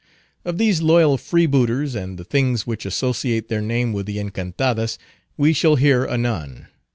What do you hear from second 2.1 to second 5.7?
the things which associate their name with the Encantadas, we